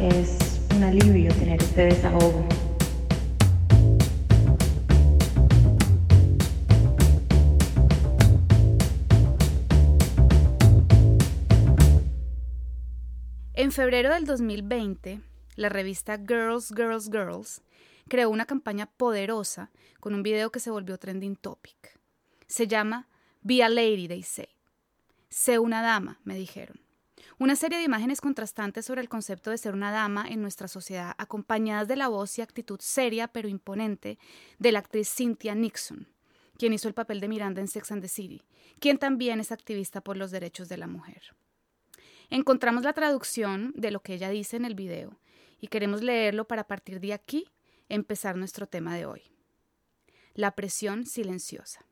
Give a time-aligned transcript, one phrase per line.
[0.00, 2.46] Es un alivio tener este desahogo.
[13.54, 15.20] En febrero del 2020,
[15.56, 17.62] la revista Girls, Girls, Girls
[18.08, 21.98] creó una campaña poderosa con un video que se volvió trending topic.
[22.46, 23.08] Se llama
[23.42, 24.48] Be a Lady, they say.
[25.28, 26.87] Sé una dama, me dijeron.
[27.40, 31.14] Una serie de imágenes contrastantes sobre el concepto de ser una dama en nuestra sociedad,
[31.18, 34.18] acompañadas de la voz y actitud seria pero imponente
[34.58, 36.08] de la actriz Cynthia Nixon,
[36.58, 38.42] quien hizo el papel de Miranda en Sex and the City,
[38.80, 41.36] quien también es activista por los derechos de la mujer.
[42.28, 45.20] Encontramos la traducción de lo que ella dice en el video
[45.60, 47.46] y queremos leerlo para partir de aquí
[47.88, 49.22] empezar nuestro tema de hoy.
[50.34, 51.86] La presión silenciosa.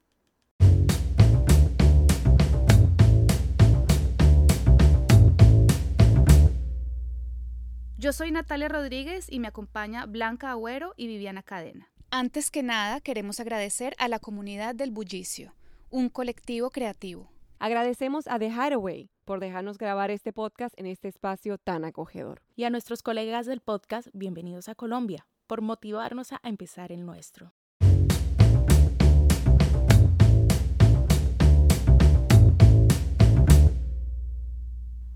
[8.06, 11.90] Yo soy Natalia Rodríguez y me acompaña Blanca Agüero y Viviana Cadena.
[12.08, 15.56] Antes que nada, queremos agradecer a la comunidad del Bullicio,
[15.90, 17.32] un colectivo creativo.
[17.58, 22.42] Agradecemos a The Hideaway por dejarnos grabar este podcast en este espacio tan acogedor.
[22.54, 27.54] Y a nuestros colegas del podcast, bienvenidos a Colombia, por motivarnos a empezar el nuestro.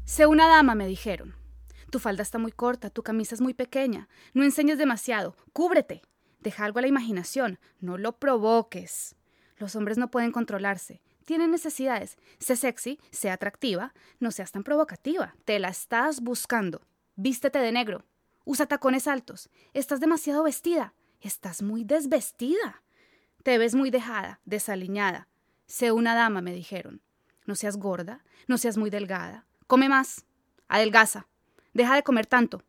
[0.05, 1.40] Sé una dama, me dijeron.
[1.91, 4.09] Tu falda está muy corta, tu camisa es muy pequeña.
[4.33, 5.37] No enseñes demasiado.
[5.53, 6.03] Cúbrete.
[6.41, 7.59] Deja algo a la imaginación.
[7.81, 9.17] No lo provoques.
[9.59, 12.19] Los hombres no pueden controlarse tiene necesidades.
[12.41, 15.37] Sé sexy, sé atractiva, no seas tan provocativa.
[15.45, 16.83] Te la estás buscando.
[17.15, 18.05] Vístete de negro.
[18.45, 19.49] Usa tacones altos.
[19.73, 20.93] Estás demasiado vestida.
[21.21, 22.83] Estás muy desvestida.
[23.45, 25.29] Te ves muy dejada, desaliñada.
[25.67, 27.01] Sé una dama, me dijeron.
[27.47, 29.47] No seas gorda, no seas muy delgada.
[29.69, 30.27] Come más.
[30.67, 31.29] Adelgaza.
[31.73, 32.63] Deja de comer tanto.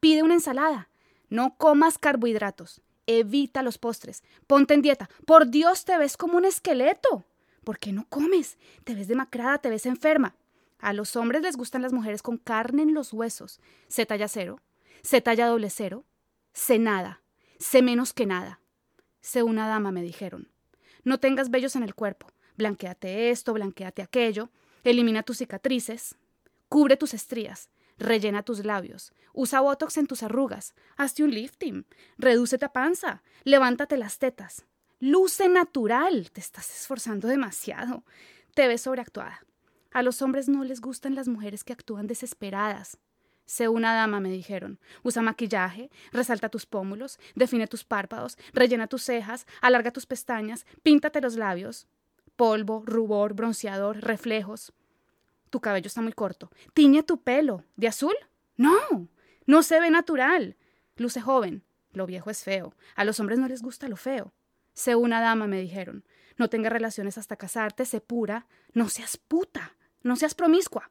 [0.00, 0.88] Pide una ensalada.
[1.28, 2.80] No comas carbohidratos.
[3.06, 4.22] Evita los postres.
[4.46, 5.08] Ponte en dieta.
[5.26, 7.24] Por Dios, te ves como un esqueleto.
[7.64, 8.56] ¿Por qué no comes?
[8.84, 10.34] Te ves demacrada, te ves enferma.
[10.78, 13.60] A los hombres les gustan las mujeres con carne en los huesos.
[13.88, 14.60] Sé talla cero,
[15.02, 16.04] sé talla doble cero,
[16.52, 17.20] sé nada,
[17.58, 18.60] sé menos que nada.
[19.20, 20.48] Sé una dama, me dijeron.
[21.04, 22.28] No tengas vellos en el cuerpo.
[22.56, 24.50] Blanqueate esto, blanqueate aquello.
[24.84, 26.14] Elimina tus cicatrices.
[26.68, 27.68] Cubre tus estrías.
[27.98, 29.12] Rellena tus labios.
[29.32, 30.74] Usa botox en tus arrugas.
[30.96, 31.86] Hazte un lifting.
[32.16, 33.22] Redúcete a panza.
[33.44, 34.66] Levántate las tetas.
[35.00, 36.30] Luce natural.
[36.30, 38.04] Te estás esforzando demasiado.
[38.54, 39.44] Te ves sobreactuada.
[39.92, 42.98] A los hombres no les gustan las mujeres que actúan desesperadas.
[43.46, 44.78] Sé una dama, me dijeron.
[45.02, 51.22] Usa maquillaje, resalta tus pómulos, define tus párpados, rellena tus cejas, alarga tus pestañas, píntate
[51.22, 51.86] los labios.
[52.36, 54.74] Polvo, rubor, bronceador, reflejos.
[55.50, 56.50] Tu cabello está muy corto.
[56.74, 57.64] Tiñe tu pelo.
[57.76, 58.14] ¿De azul?
[58.56, 59.08] No.
[59.46, 60.56] No se ve natural.
[60.96, 61.64] Luce joven.
[61.92, 62.74] Lo viejo es feo.
[62.96, 64.32] A los hombres no les gusta lo feo.
[64.74, 66.04] Sé una dama, me dijeron.
[66.36, 68.46] No tengas relaciones hasta casarte, sé pura.
[68.72, 69.74] No seas puta.
[70.02, 70.90] No seas promiscua.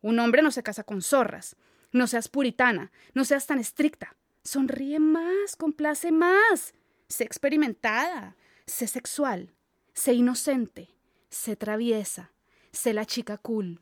[0.00, 1.56] Un hombre no se casa con zorras.
[1.92, 2.92] No seas puritana.
[3.14, 4.16] No seas tan estricta.
[4.44, 6.74] Sonríe más, complace más.
[7.08, 8.36] Sé experimentada.
[8.66, 9.54] Sé sexual.
[9.92, 10.88] Sé inocente.
[11.28, 12.32] Sé traviesa.
[12.72, 13.80] Sé la chica cool.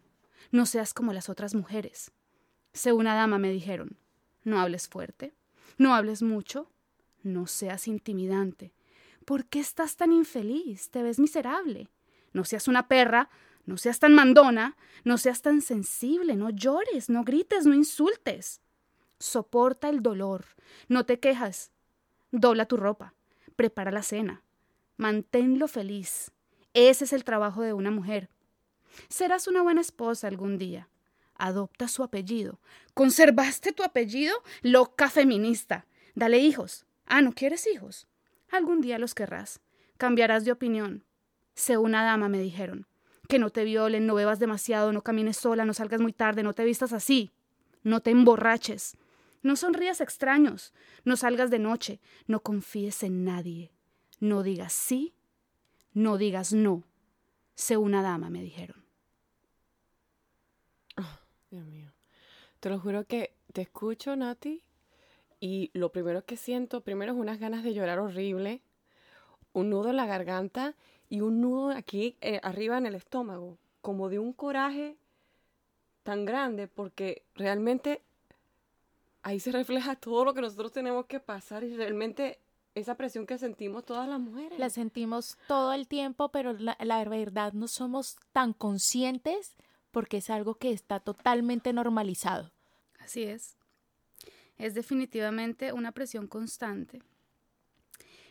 [0.51, 2.13] No seas como las otras mujeres.
[2.73, 3.97] Sé una dama, me dijeron.
[4.45, 5.35] No hables fuerte.
[5.79, 6.71] No hables mucho.
[7.23, 8.73] No seas intimidante.
[9.25, 10.91] ¿Por qué estás tan infeliz?
[10.91, 11.89] Te ves miserable.
[12.33, 13.29] No seas una perra,
[13.67, 18.61] no seas tan mandona, no seas tan sensible, no llores, no grites, no insultes.
[19.19, 20.45] Soporta el dolor,
[20.89, 21.73] no te quejas.
[22.31, 23.15] Dobla tu ropa,
[23.57, 24.43] prepara la cena,
[24.97, 26.31] manténlo feliz.
[26.75, 28.29] Ese es el trabajo de una mujer.
[29.09, 30.89] Serás una buena esposa algún día.
[31.35, 32.61] Adopta su apellido.
[32.95, 34.35] ¿Conservaste tu apellido?
[34.63, 35.87] Loca feminista.
[36.15, 36.87] Dale hijos.
[37.07, 38.07] Ah, ¿no quieres hijos?
[38.51, 39.61] Algún día los querrás.
[39.99, 41.05] Cambiarás de opinión.
[41.55, 42.87] Sé una dama, me dijeron.
[43.29, 46.53] Que no te violen, no bebas demasiado, no camines sola, no salgas muy tarde, no
[46.53, 47.33] te vistas así.
[47.83, 48.97] No te emborraches.
[49.43, 50.73] No sonrías extraños.
[51.05, 52.01] No salgas de noche.
[52.27, 53.73] No confíes en nadie.
[54.21, 55.15] No digas sí.
[55.93, 56.85] No digas no.
[57.55, 58.86] Sé una dama, me dijeron.
[61.57, 61.91] Dios mío.
[62.61, 64.63] Te lo juro que te escucho, Nati,
[65.41, 68.61] y lo primero que siento, primero es unas ganas de llorar horrible,
[69.53, 70.75] un nudo en la garganta
[71.09, 74.97] y un nudo aquí eh, arriba en el estómago, como de un coraje
[76.03, 78.03] tan grande, porque realmente
[79.23, 82.39] ahí se refleja todo lo que nosotros tenemos que pasar y realmente
[82.75, 84.59] esa presión que sentimos todas las mujeres.
[84.59, 89.57] La sentimos todo el tiempo, pero la, la verdad no somos tan conscientes
[89.97, 92.53] porque es algo que está totalmente normalizado.
[92.99, 93.57] Así es.
[94.59, 97.03] es definitivamente una presión constante.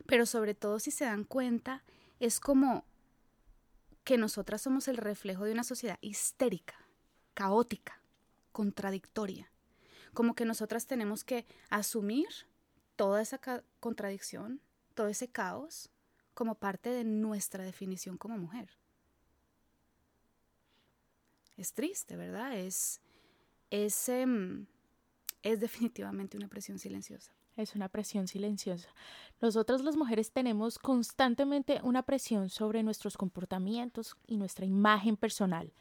[0.05, 1.83] Pero sobre todo si se dan cuenta,
[2.19, 2.85] es como
[4.03, 6.75] que nosotras somos el reflejo de una sociedad histérica,
[7.33, 7.99] caótica,
[8.51, 9.49] contradictoria.
[10.13, 12.27] Como que nosotras tenemos que asumir
[12.95, 13.41] toda esa
[13.79, 14.61] contradicción,
[14.93, 15.89] todo ese caos,
[16.35, 18.69] como parte de nuestra definición como mujer.
[21.57, 22.57] Es triste, ¿verdad?
[22.57, 23.01] Es,
[23.69, 24.65] es, em,
[25.41, 27.31] es definitivamente una presión silenciosa.
[27.55, 28.89] Es una presión silenciosa.
[29.39, 35.71] Nosotras las mujeres tenemos constantemente una presión sobre nuestros comportamientos y nuestra imagen personal.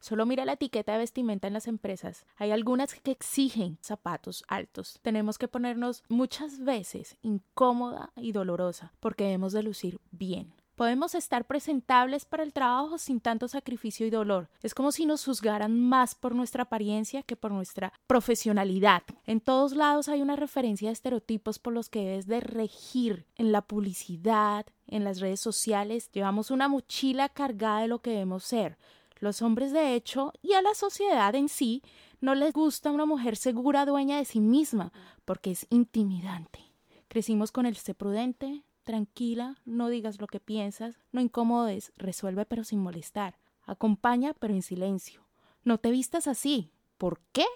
[0.00, 2.24] Solo mira la etiqueta de vestimenta en las empresas.
[2.36, 4.98] Hay algunas que exigen zapatos altos.
[5.02, 10.54] Tenemos que ponernos muchas veces incómoda y dolorosa porque debemos de lucir bien.
[10.80, 14.48] Podemos estar presentables para el trabajo sin tanto sacrificio y dolor.
[14.62, 19.02] Es como si nos juzgaran más por nuestra apariencia que por nuestra profesionalidad.
[19.26, 23.26] En todos lados hay una referencia a estereotipos por los que debes de regir.
[23.36, 28.44] En la publicidad, en las redes sociales, llevamos una mochila cargada de lo que debemos
[28.44, 28.78] ser.
[29.18, 31.82] Los hombres, de hecho, y a la sociedad en sí,
[32.22, 34.94] no les gusta una mujer segura, dueña de sí misma,
[35.26, 36.60] porque es intimidante.
[37.08, 42.64] Crecimos con el ser prudente, tranquila, no digas lo que piensas, no incomodes, resuelve pero
[42.64, 45.22] sin molestar, acompaña pero en silencio.
[45.62, 46.72] No te vistas así.
[46.98, 47.46] ¿Por qué?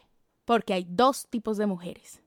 [0.45, 2.23] Porque hay dos tipos de mujeres.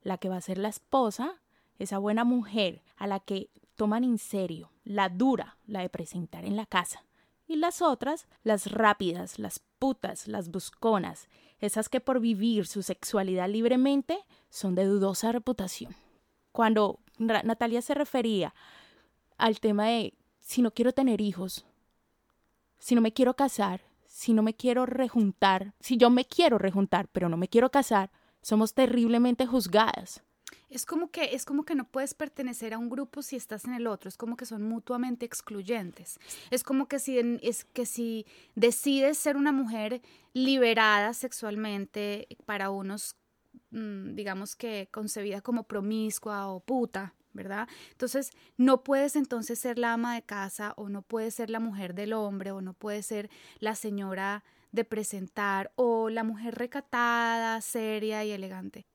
[0.00, 1.34] La que va a ser la esposa,
[1.78, 6.56] esa buena mujer a la que toman en serio, la dura, la de presentar en
[6.56, 7.04] la casa.
[7.46, 11.28] Y las otras, las rápidas, las putas, las busconas,
[11.60, 14.18] esas que por vivir su sexualidad libremente
[14.48, 15.94] son de dudosa reputación.
[16.52, 18.54] Cuando Natalia se refería
[19.38, 21.66] al tema de si no quiero tener hijos,
[22.78, 27.08] si no me quiero casar, si no me quiero rejuntar, si yo me quiero rejuntar,
[27.08, 28.10] pero no me quiero casar,
[28.42, 30.22] somos terriblemente juzgadas.
[30.68, 33.74] Es como que es como que no puedes pertenecer a un grupo si estás en
[33.74, 36.18] el otro, es como que son mutuamente excluyentes.
[36.50, 40.02] Es como que si es que si decides ser una mujer
[40.32, 43.16] liberada sexualmente para unos
[44.14, 47.68] digamos que concebida como promiscua o puta, ¿verdad?
[47.90, 51.94] Entonces, no puedes entonces ser la ama de casa o no puedes ser la mujer
[51.94, 58.24] del hombre o no puedes ser la señora de presentar o la mujer recatada, seria
[58.24, 58.86] y elegante.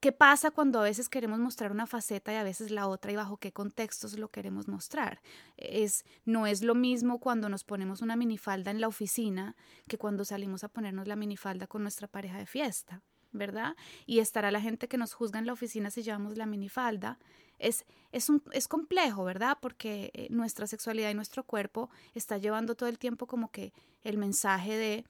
[0.00, 3.16] ¿Qué pasa cuando a veces queremos mostrar una faceta y a veces la otra y
[3.16, 5.22] bajo qué contextos lo queremos mostrar?
[5.56, 9.56] Es, no es lo mismo cuando nos ponemos una minifalda en la oficina
[9.88, 13.02] que cuando salimos a ponernos la minifalda con nuestra pareja de fiesta.
[13.34, 13.76] ¿Verdad?
[14.06, 17.18] Y estará la gente que nos juzga en la oficina si llevamos la minifalda.
[17.58, 19.58] Es, es, un, es complejo, ¿verdad?
[19.60, 23.72] Porque eh, nuestra sexualidad y nuestro cuerpo está llevando todo el tiempo como que
[24.02, 25.04] el mensaje de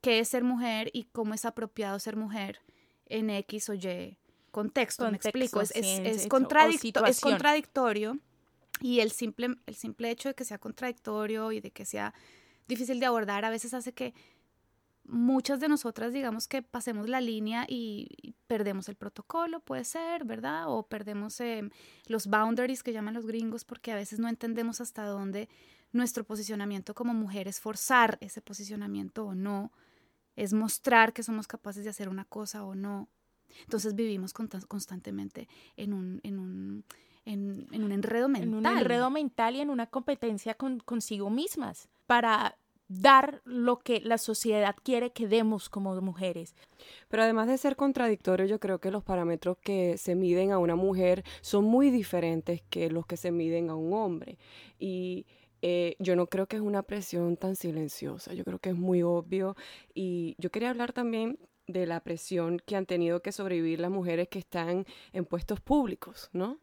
[0.00, 2.60] qué es ser mujer y cómo es apropiado ser mujer
[3.06, 4.16] en X o Y
[4.50, 6.28] contexto, me explico, es, es, es, es
[7.20, 8.18] contradictorio
[8.80, 12.14] y el simple, el simple hecho de que sea contradictorio y de que sea
[12.66, 14.14] difícil de abordar a veces hace que
[15.04, 20.64] muchas de nosotras digamos que pasemos la línea y, perdemos el protocolo, puede ser, ¿verdad?
[20.66, 21.70] O perdemos em,
[22.06, 25.48] los boundaries que llaman los gringos porque a veces no entendemos hasta dónde
[25.92, 29.72] nuestro posicionamiento como mujer es forzar ese posicionamiento o no,
[30.34, 33.08] es mostrar que somos capaces de hacer una cosa o no.
[33.62, 36.84] Entonces vivimos constantemente en un, en un,
[37.24, 38.48] en, un enredo mental.
[38.48, 42.56] En un enredo mental y en una competencia con, consigo mismas para
[42.90, 46.56] dar lo que la sociedad quiere que demos como mujeres.
[47.08, 50.74] Pero además de ser contradictorio, yo creo que los parámetros que se miden a una
[50.74, 54.38] mujer son muy diferentes que los que se miden a un hombre.
[54.80, 55.24] Y
[55.62, 59.02] eh, yo no creo que es una presión tan silenciosa, yo creo que es muy
[59.02, 59.54] obvio.
[59.94, 64.26] Y yo quería hablar también de la presión que han tenido que sobrevivir las mujeres
[64.26, 66.58] que están en puestos públicos, ¿no?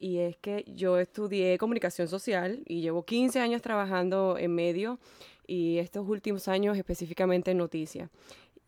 [0.00, 4.98] Y es que yo estudié comunicación social y llevo 15 años trabajando en medio
[5.48, 8.10] y estos últimos años específicamente en noticias.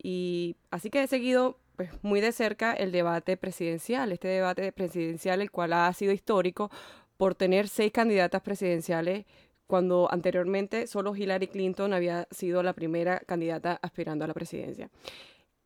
[0.03, 5.41] Y así que he seguido pues, muy de cerca el debate presidencial, este debate presidencial
[5.41, 6.69] el cual ha sido histórico
[7.15, 9.25] por tener seis candidatas presidenciales
[9.67, 14.89] cuando anteriormente solo Hillary Clinton había sido la primera candidata aspirando a la presidencia.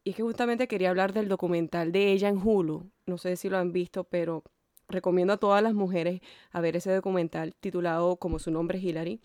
[0.04, 2.92] Y es que justamente quería hablar del documental de ella en Hulu.
[3.08, 4.44] No sé si lo han visto, pero
[4.88, 9.22] recomiendo a todas las mujeres a ver ese documental titulado como su nombre es Hillary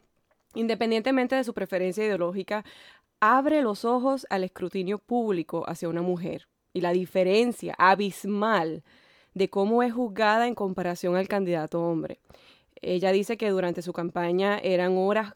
[0.55, 2.65] independientemente de su preferencia ideológica,
[3.21, 8.83] abre los ojos al escrutinio público hacia una mujer y la diferencia abismal
[9.35, 12.21] de cómo es juzgada en comparación al candidato hombre.
[12.83, 15.35] Ella dice que durante su campaña eran horas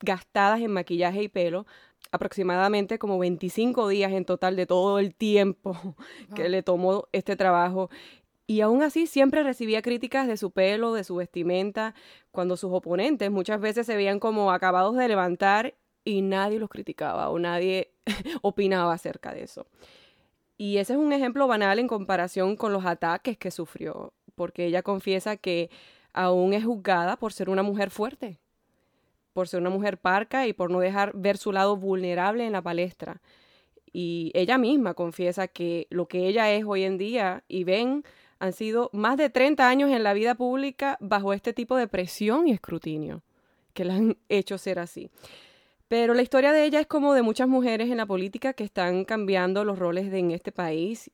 [0.00, 1.66] gastadas en maquillaje y pelo
[2.12, 5.76] aproximadamente como 25 días en total de todo el tiempo
[6.34, 7.90] que le tomó este trabajo.
[8.50, 11.94] Y aún así siempre recibía críticas de su pelo, de su vestimenta,
[12.30, 17.28] cuando sus oponentes muchas veces se veían como acabados de levantar y nadie los criticaba
[17.28, 17.92] o nadie
[18.40, 19.66] opinaba acerca de eso.
[20.56, 24.82] Y ese es un ejemplo banal en comparación con los ataques que sufrió, porque ella
[24.82, 25.68] confiesa que
[26.14, 28.40] aún es juzgada por ser una mujer fuerte,
[29.34, 32.62] por ser una mujer parca y por no dejar ver su lado vulnerable en la
[32.62, 33.20] palestra.
[33.92, 38.04] Y ella misma confiesa que lo que ella es hoy en día y ven
[38.38, 42.48] han sido más de 30 años en la vida pública bajo este tipo de presión
[42.48, 43.22] y escrutinio
[43.78, 45.10] que la han hecho ser así.
[45.86, 49.04] Pero la historia de ella es como de muchas mujeres en la política que están
[49.04, 51.10] cambiando los roles en este país,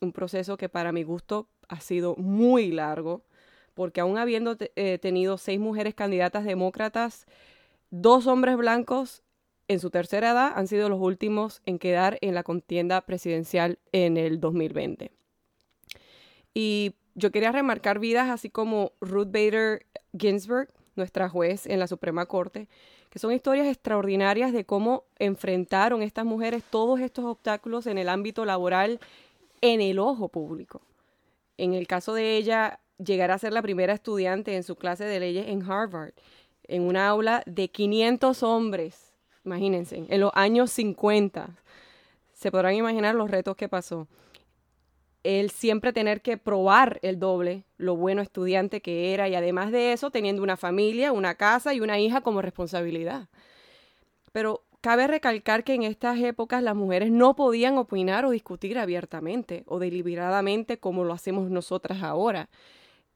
[0.00, 3.24] un proceso que para mi gusto ha sido muy largo,
[3.74, 7.26] porque aún habiendo eh, tenido seis mujeres candidatas demócratas,
[7.90, 9.22] dos hombres blancos
[9.66, 14.16] en su tercera edad han sido los últimos en quedar en la contienda presidencial en
[14.16, 15.10] el 2020.
[16.54, 22.26] Y yo quería remarcar vidas así como Ruth Bader Ginsburg, nuestra juez en la Suprema
[22.26, 22.68] Corte,
[23.10, 28.44] que son historias extraordinarias de cómo enfrentaron estas mujeres todos estos obstáculos en el ámbito
[28.44, 29.00] laboral
[29.60, 30.80] en el ojo público.
[31.56, 35.20] En el caso de ella, llegar a ser la primera estudiante en su clase de
[35.20, 36.12] leyes en Harvard,
[36.64, 39.12] en una aula de 500 hombres,
[39.44, 41.50] imagínense, en los años 50.
[42.32, 44.08] Se podrán imaginar los retos que pasó
[45.24, 49.92] él siempre tener que probar el doble lo bueno estudiante que era y además de
[49.92, 53.28] eso teniendo una familia, una casa y una hija como responsabilidad.
[54.32, 59.64] Pero cabe recalcar que en estas épocas las mujeres no podían opinar o discutir abiertamente
[59.66, 62.50] o deliberadamente como lo hacemos nosotras ahora.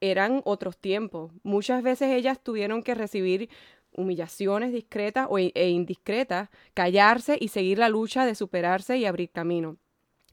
[0.01, 1.31] Eran otros tiempos.
[1.43, 3.49] Muchas veces ellas tuvieron que recibir
[3.91, 9.77] humillaciones discretas o, e indiscretas, callarse y seguir la lucha de superarse y abrir camino.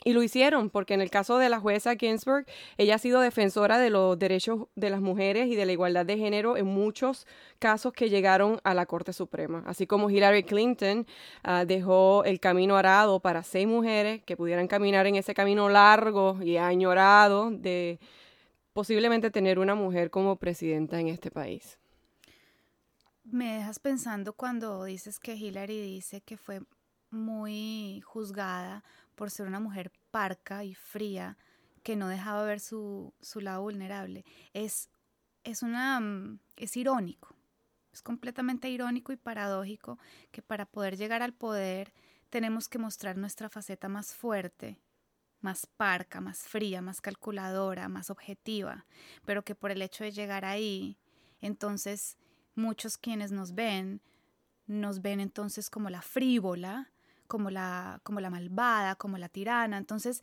[0.07, 2.47] Y lo hicieron porque en el caso de la jueza Ginsburg,
[2.79, 6.17] ella ha sido defensora de los derechos de las mujeres y de la igualdad de
[6.17, 7.27] género en muchos
[7.59, 9.65] casos que llegaron a la Corte Suprema.
[9.67, 11.09] Así como Hillary Clinton
[11.43, 16.39] ah, dejó el camino arado para seis mujeres que pudieran caminar en ese camino largo
[16.41, 17.99] y añorado de
[18.75, 21.81] posiblemente tener una mujer como presidenta en este país.
[23.25, 26.61] Me dejas pensando cuando dices que Hillary dice que fue
[27.11, 28.85] muy juzgada
[29.17, 31.37] por ser una mujer parca y fría
[31.83, 34.25] que no dejaba ver su, su lado vulnerable.
[34.53, 34.91] Es,
[35.43, 37.35] es, una, mm, es irónico,
[37.93, 39.99] es completamente irónico y paradójico
[40.31, 41.93] que para poder llegar al poder
[42.31, 44.79] tenemos que mostrar nuestra faceta más fuerte,
[45.41, 48.85] más parca, más fría, más calculadora, más objetiva,
[49.25, 50.99] pero que por el hecho de llegar ahí,
[51.41, 52.19] entonces
[52.55, 54.03] muchos quienes nos ven,
[54.67, 56.91] nos ven entonces como la frívola,
[57.27, 59.77] como la, como la malvada, como la tirana.
[59.77, 60.23] Entonces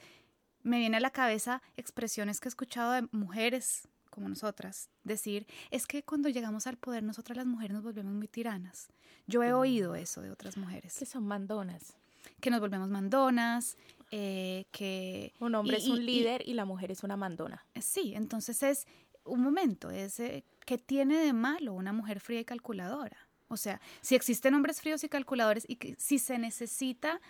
[0.63, 5.87] me viene a la cabeza expresiones que he escuchado de mujeres como nosotras decir, es
[5.87, 8.89] que cuando llegamos al poder nosotras las mujeres nos volvemos muy tiranas.
[9.25, 10.95] Yo he oído eso de otras mujeres.
[10.99, 11.95] Que son mandonas.
[12.39, 13.75] Que nos volvemos mandonas,
[14.11, 15.33] eh, que...
[15.39, 17.65] Un hombre es un líder y, la mujer es una mandona.
[17.81, 18.85] Sí, entonces es
[19.25, 23.22] un momento, es eh, que tiene de malo una mujer fría y calculadora.
[23.53, 27.21] O sea, si existen hombres fríos y calculadores y que si se necesita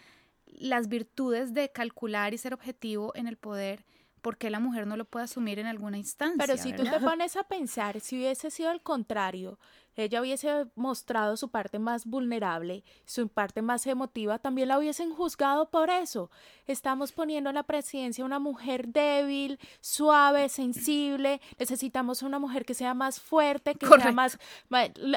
[0.45, 3.85] las virtudes de calcular y ser objetivo en el poder,
[4.21, 6.37] ¿por qué la mujer no lo puede asumir en alguna instancia?
[6.37, 9.59] Pero si tú te pones a pensar, si hubiese sido el contrario,
[9.95, 15.69] ella hubiese mostrado su parte más vulnerable, su parte más emotiva, también la hubiesen juzgado
[15.69, 16.31] por eso.
[16.65, 22.93] Estamos poniendo en la presidencia una mujer débil, suave, sensible, necesitamos una mujer que sea
[22.93, 24.39] más fuerte, que sea más...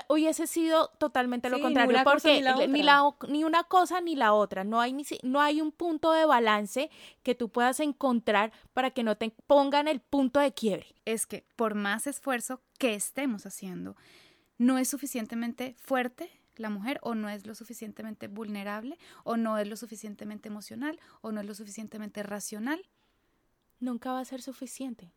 [0.09, 2.37] Hubiese sido totalmente lo contrario, porque
[2.68, 6.12] ni, la, ni, una cosa ni la otra, no hay, ni, no hay un punto
[6.12, 6.90] de balance
[7.23, 10.87] que tú puedas encontrar para que no te pongan el punto de quiebre.
[11.04, 13.97] Es que por más esfuerzo que estemos haciendo,
[14.58, 19.68] no es suficientemente fuerte la mujer o no es lo suficientemente vulnerable o no es
[19.68, 22.80] lo suficientemente emocional o no es lo suficientemente racional.
[23.78, 25.12] Nunca va a ser suficiente.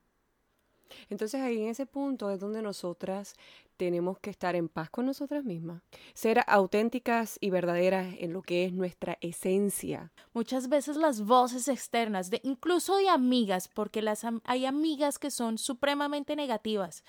[1.09, 3.35] Entonces ahí en ese punto es donde nosotras
[3.77, 5.81] tenemos que estar en paz con nosotras mismas,
[6.13, 10.11] ser auténticas y verdaderas en lo que es nuestra esencia.
[10.33, 15.57] Muchas veces las voces externas, de, incluso de amigas, porque las, hay amigas que son
[15.57, 17.05] supremamente negativas,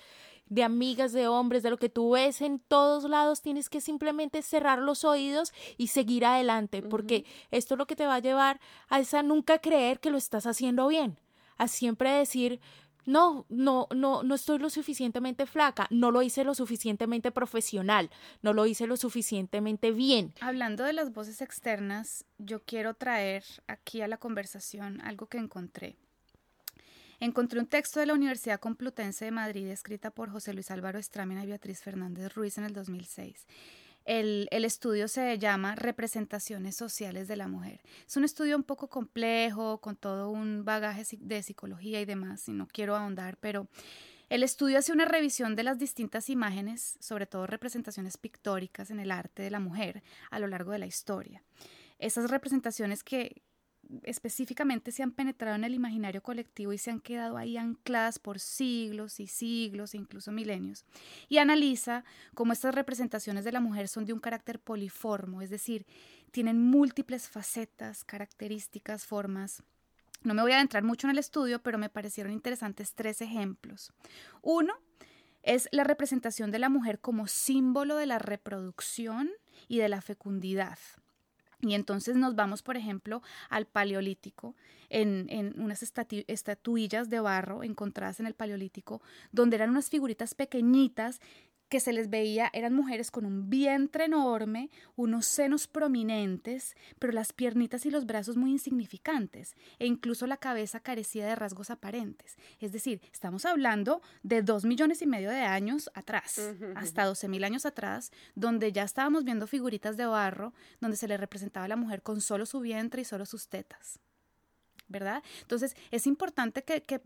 [0.47, 4.41] de amigas, de hombres, de lo que tú ves en todos lados, tienes que simplemente
[4.41, 8.59] cerrar los oídos y seguir adelante, porque esto es lo que te va a llevar
[8.89, 11.17] a esa nunca creer que lo estás haciendo bien,
[11.57, 12.59] a siempre decir,
[13.05, 18.09] no, no, no, no estoy lo suficientemente flaca, no lo hice lo suficientemente profesional,
[18.41, 20.33] no lo hice lo suficientemente bien.
[20.41, 25.97] Hablando de las voces externas, yo quiero traer aquí a la conversación algo que encontré.
[27.21, 31.43] Encontré un texto de la Universidad Complutense de Madrid escrita por José Luis Álvaro Estramina
[31.43, 33.45] y Beatriz Fernández Ruiz en el 2006.
[34.05, 37.81] El, el, estudio se llama Representaciones Sociales de la Mujer.
[38.07, 42.53] Es un estudio un poco complejo, con todo un bagaje de psicología y demás, y
[42.53, 43.67] no quiero ahondar, pero
[44.29, 49.11] el estudio hace una revisión de las distintas imágenes, sobre todo representaciones pictóricas en el
[49.11, 50.01] arte de la mujer
[50.31, 51.43] a lo largo de la historia.
[51.99, 53.43] Esas representaciones que,
[54.03, 58.39] específicamente se han penetrado en el imaginario colectivo y se han quedado ahí ancladas por
[58.39, 60.85] siglos y siglos incluso milenios.
[61.29, 65.85] Y analiza cómo estas representaciones de la mujer son de un carácter poliformo, es decir,
[66.31, 69.63] tienen múltiples facetas, características, formas.
[70.23, 73.91] No me voy a adentrar mucho en el estudio, pero me parecieron interesantes tres ejemplos.
[74.41, 74.73] Uno
[75.43, 79.29] es la representación de la mujer como símbolo de la reproducción
[79.67, 80.77] y de la fecundidad.
[81.61, 84.55] Y entonces nos vamos, por ejemplo, al Paleolítico,
[84.89, 89.01] en, en unas estatuillas de barro encontradas en el Paleolítico,
[89.31, 91.21] donde eran unas figuritas pequeñitas
[91.71, 97.31] que se les veía eran mujeres con un vientre enorme, unos senos prominentes, pero las
[97.31, 102.35] piernitas y los brazos muy insignificantes, e incluso la cabeza carecía de rasgos aparentes.
[102.59, 106.41] Es decir, estamos hablando de dos millones y medio de años atrás,
[106.75, 111.15] hasta doce mil años atrás, donde ya estábamos viendo figuritas de barro, donde se le
[111.15, 114.01] representaba a la mujer con solo su vientre y solo sus tetas.
[115.41, 117.01] Entonces es importante que,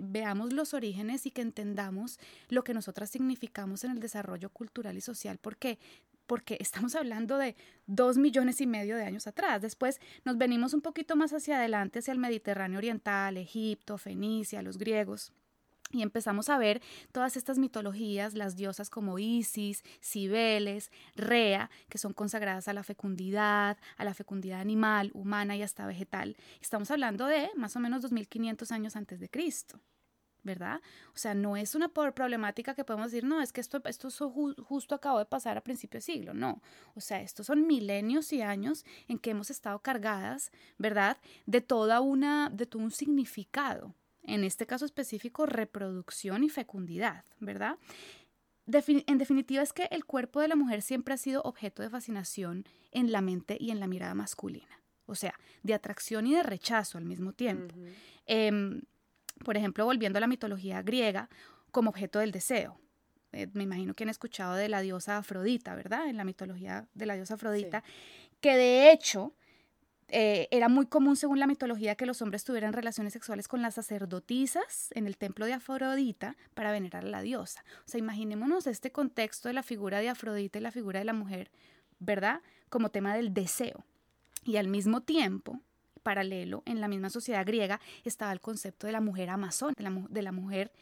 [0.00, 2.18] veamos los orígenes y que entendamos
[2.48, 5.78] lo que nosotras significamos en el desarrollo cultural y social, porque
[6.60, 9.62] estamos hablando de dos millones y medio de años atrás.
[9.62, 14.78] Después nos venimos un poquito más hacia adelante, hacia el Mediterráneo Oriental, Egipto, Fenicia, los
[14.78, 15.32] griegos.
[15.90, 22.12] Y empezamos a ver todas estas mitologías, las diosas como Isis, Cibeles, Rea, que son
[22.12, 26.36] consagradas a la fecundidad, a la fecundidad animal, humana y hasta vegetal.
[26.60, 29.80] Estamos hablando de más o menos 2500 años antes de Cristo.
[30.44, 30.80] ¿verdad?
[31.14, 34.94] O sea, no es una problemática que podemos decir, no, es que esto, esto justo
[34.94, 36.62] acabó de pasar a principio de siglo, no.
[36.94, 41.18] O sea, estos son milenios y años en que hemos estado cargadas, ¿verdad?
[41.44, 43.94] De toda una, de todo un significado,
[44.28, 47.78] en este caso específico, reproducción y fecundidad, ¿verdad?
[48.70, 52.66] en definitiva es que el cuerpo de la mujer siempre ha sido objeto de fascinación
[52.92, 56.98] en la mente y en la mirada masculina, o sea, de atracción y de rechazo
[56.98, 57.74] al mismo tiempo.
[58.26, 58.82] Em,
[59.42, 61.30] por ejemplo, volviendo a la mitología griega,
[61.70, 62.78] como objeto del deseo.
[63.32, 66.08] Eh, me imagino que han escuchado de la diosa Afrodita, ¿verdad?
[66.08, 67.84] En la mitología de la diosa Afrodita,
[68.40, 69.34] que de hecho
[70.08, 73.74] eh, era muy común, según la mitología, que los hombres tuvieran relaciones sexuales con las
[73.74, 77.62] sacerdotisas en el templo de Afrodita para venerar a la diosa.
[77.80, 81.12] O sea, imaginémonos este contexto de la figura de Afrodita y la figura de la
[81.12, 81.50] mujer,
[81.98, 82.40] ¿verdad?
[82.70, 83.84] Como tema del deseo.
[84.44, 85.60] Y al mismo tiempo,
[86.02, 90.06] paralelo, en la misma sociedad griega, estaba el concepto de la mujer amazona, de la,
[90.08, 90.72] de la mujer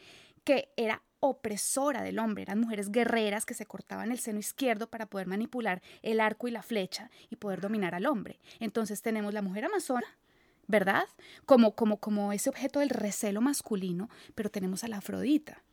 [0.45, 5.07] que era opresora del hombre, eran mujeres guerreras que se cortaban el seno izquierdo para
[5.07, 8.39] poder manipular el arco y la flecha y poder dominar al hombre.
[8.59, 10.07] Entonces tenemos la mujer amazona,
[10.67, 11.07] ¿verdad?
[11.45, 15.63] Como, como, como ese objeto del recelo masculino, pero tenemos a la Afrodita.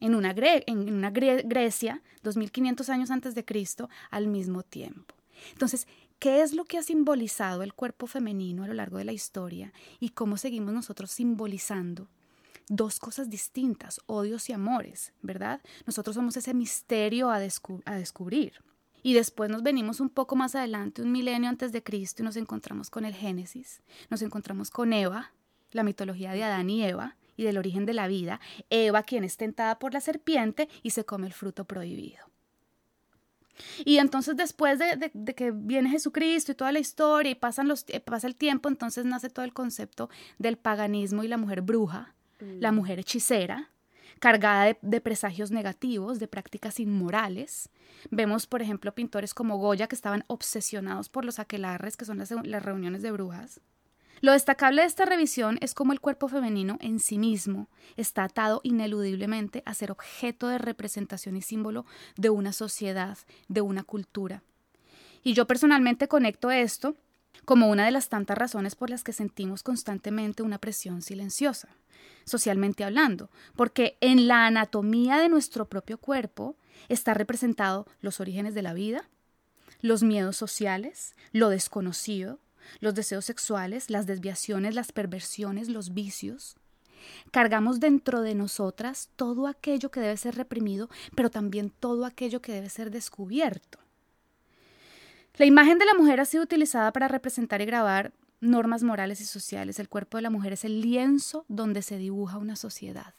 [0.00, 5.14] En una, en una Grecia, 2500 años antes de Cristo, al mismo tiempo.
[5.52, 5.86] Entonces,
[6.18, 9.72] ¿qué es lo que ha simbolizado el cuerpo femenino a lo largo de la historia
[9.98, 12.08] y cómo seguimos nosotros simbolizando
[12.70, 15.60] dos cosas distintas, odios y amores, ¿verdad?
[15.86, 18.52] Nosotros somos ese misterio a, descubrir.
[19.02, 22.36] Y después nos venimos un poco más adelante, un milenio antes de Cristo, y nos
[22.36, 25.32] encontramos con el Génesis, nos encontramos con Eva,
[25.72, 29.36] la mitología de Adán y Eva y del origen de la vida, Eva quien es
[29.36, 32.24] tentada por la serpiente y se come el fruto prohibido.
[33.84, 38.28] Y entonces después de, que viene Jesucristo y toda la historia y pasan los, pasa
[38.28, 42.74] el tiempo, entonces nace todo el concepto del paganismo y la mujer bruja, la mm.
[42.74, 43.70] mujer hechicera,
[44.18, 47.70] cargada de, presagios negativos, de prácticas inmorales.
[48.10, 52.30] Vemos, por ejemplo, pintores como Goya que estaban obsesionados por los aquelarres, que son las,
[52.30, 53.60] las reuniones de brujas.
[54.20, 58.60] Lo destacable de esta revisión es cómo el cuerpo femenino en sí mismo está atado
[58.64, 63.16] ineludiblemente a ser objeto de representación y símbolo de una sociedad,
[63.48, 64.42] de una cultura.
[65.22, 66.96] Y yo personalmente conecto esto
[67.44, 71.68] como una de las tantas razones por las que sentimos constantemente una presión silenciosa
[72.24, 76.56] socialmente hablando, porque en la anatomía de nuestro propio cuerpo
[76.88, 79.08] está representado los orígenes de la vida,
[79.80, 82.38] los miedos sociales, lo desconocido,
[82.80, 86.56] los deseos sexuales, las desviaciones, las perversiones, los vicios.
[87.30, 92.52] Cargamos dentro de nosotras todo aquello que debe ser reprimido, pero también todo aquello que
[92.52, 93.78] debe ser descubierto.
[95.36, 99.24] La imagen de la mujer ha sido utilizada para representar y grabar normas morales y
[99.24, 99.78] sociales.
[99.78, 103.14] El cuerpo de la mujer es el lienzo donde se dibuja una sociedad.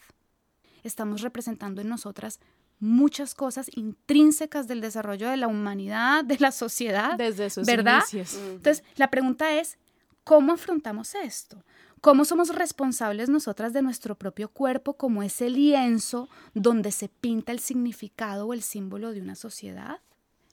[0.83, 2.39] Estamos representando en nosotras
[2.79, 7.15] muchas cosas intrínsecas del desarrollo de la humanidad, de la sociedad.
[7.15, 8.01] Desde sus ¿verdad?
[8.11, 8.35] inicios.
[8.35, 9.77] Entonces, la pregunta es,
[10.23, 11.63] ¿cómo afrontamos esto?
[12.01, 17.59] ¿Cómo somos responsables nosotras de nuestro propio cuerpo como ese lienzo donde se pinta el
[17.59, 19.99] significado o el símbolo de una sociedad,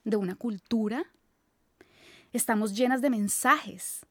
[0.05, 1.07] de una cultura?
[2.33, 4.07] Estamos llenas de mensajes,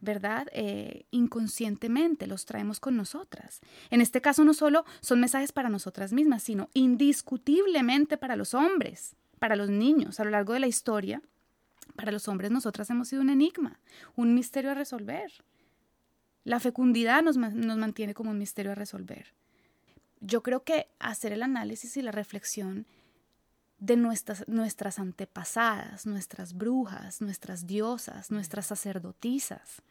[0.00, 0.48] ¿verdad?
[0.52, 3.60] Eh, inconscientemente los traemos con nosotras.
[3.90, 9.16] En este caso no solo son mensajes para nosotras mismas, sino indiscutiblemente para los hombres,
[9.38, 10.20] para los niños.
[10.20, 11.22] A lo largo de la historia,
[11.96, 13.80] para los hombres nosotras hemos sido un enigma,
[14.16, 15.32] un misterio a resolver.
[16.44, 19.32] La fecundidad nos, nos mantiene como un misterio a resolver.
[20.20, 22.86] Yo creo que hacer el análisis y la reflexión
[23.78, 29.82] de nuestras, nuestras antepasadas, nuestras brujas, nuestras diosas, nuestras sacerdotisas,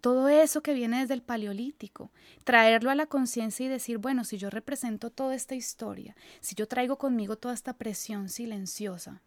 [0.00, 2.10] todo eso que viene desde el paleolítico,
[2.44, 6.68] traerlo a la conciencia y decir, bueno, si yo represento toda esta historia, si yo
[6.68, 9.22] traigo conmigo toda esta presión silenciosa,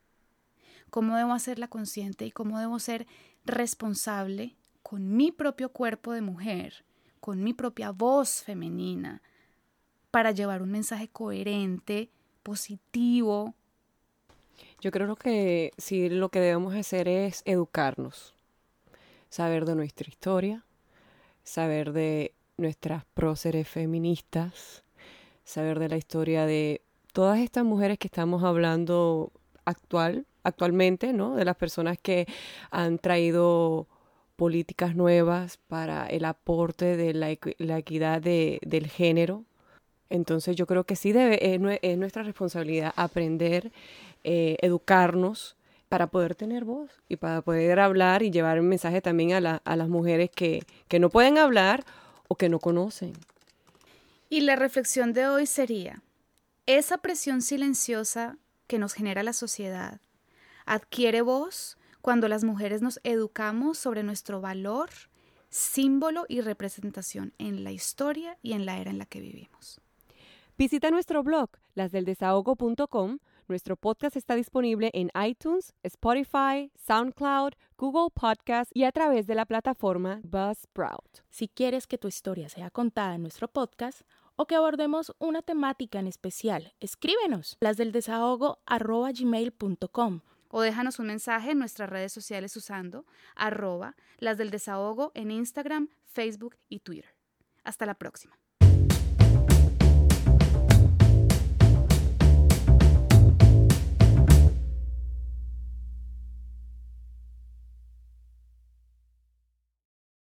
[0.89, 3.07] ¿cómo debo hacerla consciente y cómo debo ser
[3.45, 6.85] responsable con mi propio cuerpo de mujer,
[7.19, 9.21] con mi propia voz femenina,
[10.11, 12.11] para llevar un mensaje coherente,
[12.43, 13.55] positivo?
[14.79, 18.35] Yo creo que sí lo que debemos hacer es educarnos,
[19.29, 20.63] saber de nuestra historia,
[21.43, 24.83] saber de nuestras próceres feministas,
[25.43, 29.31] saber de la historia de todas estas mujeres que estamos hablando
[29.65, 31.35] actual, actualmente, ¿no?
[31.35, 32.27] De las personas que
[32.69, 33.87] han traído
[34.35, 39.43] políticas nuevas para el aporte de la, equi- la equidad de- del género.
[40.09, 43.71] Entonces yo creo que sí debe, es, nue- es nuestra responsabilidad aprender,
[44.23, 45.55] eh, educarnos
[45.89, 49.61] para poder tener voz y para poder hablar y llevar el mensaje también a, la-
[49.63, 51.85] a las mujeres que, que no pueden hablar
[52.27, 53.13] o que no conocen.
[54.29, 56.01] Y la reflexión de hoy sería,
[56.65, 60.01] esa presión silenciosa que nos genera la sociedad
[60.65, 64.89] adquiere voz cuando las mujeres nos educamos sobre nuestro valor,
[65.49, 69.79] símbolo y representación en la historia y en la era en la que vivimos.
[70.57, 73.19] Visita nuestro blog, lasdeldesahogo.com.
[73.47, 79.45] Nuestro podcast está disponible en iTunes, Spotify, SoundCloud, Google Podcast y a través de la
[79.45, 81.19] plataforma Buzzsprout.
[81.29, 84.01] Si quieres que tu historia sea contada en nuestro podcast
[84.35, 90.21] o que abordemos una temática en especial, escríbenos las del desahogo arroba gmail.com.
[90.49, 95.89] O déjanos un mensaje en nuestras redes sociales usando arroba las del desahogo en Instagram,
[96.07, 97.13] Facebook y Twitter.
[97.63, 98.39] Hasta la próxima.